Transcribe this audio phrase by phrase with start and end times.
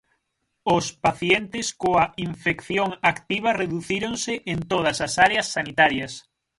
[0.75, 6.13] Os pacientes coa infección activa reducíronse en todas as áreas sanitarias.